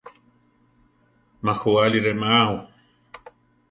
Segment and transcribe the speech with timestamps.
[1.43, 2.55] Má juáli re ma ao.